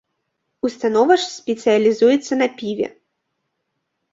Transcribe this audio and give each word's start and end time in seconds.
Установа 0.67 1.17
ж 1.25 1.27
спецыялізуецца 1.33 2.33
на 2.41 2.47
піве. 2.63 2.87